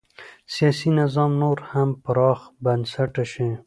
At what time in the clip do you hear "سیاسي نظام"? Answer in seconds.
0.53-1.31